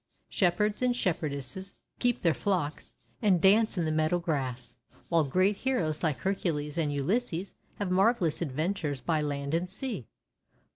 Shepherds 0.29 0.81
and 0.81 0.95
Shep 0.95 1.19
herdesses 1.21 1.75
keep 1.99 2.21
their 2.21 2.33
flocks, 2.33 2.95
and 3.21 3.39
dance 3.39 3.77
in 3.77 3.85
the 3.85 3.91
meadow 3.91 4.17
grass; 4.17 4.75
while 5.09 5.23
great 5.23 5.57
heroes 5.57 6.01
like 6.01 6.17
Hercules 6.17 6.75
and 6.75 6.91
Ulysses 6.91 7.53
have 7.75 7.91
marvellous 7.91 8.41
adventures 8.41 8.99
by 8.99 9.21
land 9.21 9.53
and 9.53 9.69
sea. 9.69 10.07